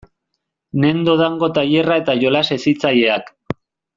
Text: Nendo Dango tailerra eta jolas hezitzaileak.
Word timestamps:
Nendo 0.85 1.13
Dango 1.19 1.49
tailerra 1.59 1.99
eta 2.03 2.17
jolas 2.25 2.45
hezitzaileak. 2.57 3.33